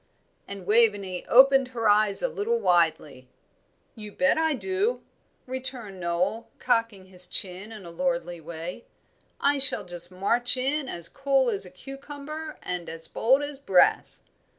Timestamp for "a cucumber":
11.67-12.57